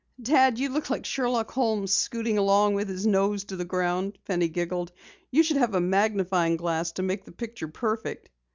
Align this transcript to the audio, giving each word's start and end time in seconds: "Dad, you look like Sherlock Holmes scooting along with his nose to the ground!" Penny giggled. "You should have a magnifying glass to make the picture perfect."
"Dad, 0.19 0.57
you 0.57 0.69
look 0.69 0.89
like 0.89 1.05
Sherlock 1.05 1.51
Holmes 1.51 1.93
scooting 1.93 2.39
along 2.39 2.73
with 2.73 2.89
his 2.89 3.05
nose 3.05 3.43
to 3.43 3.55
the 3.55 3.63
ground!" 3.65 4.17
Penny 4.25 4.47
giggled. 4.47 4.91
"You 5.29 5.43
should 5.43 5.57
have 5.57 5.75
a 5.75 5.79
magnifying 5.79 6.57
glass 6.57 6.91
to 6.93 7.03
make 7.03 7.23
the 7.23 7.31
picture 7.31 7.67
perfect." 7.67 8.31